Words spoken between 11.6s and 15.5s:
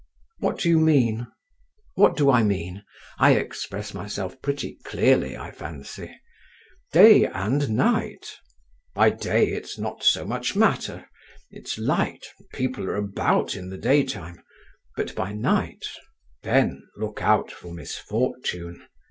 light, and people are about in the daytime; but by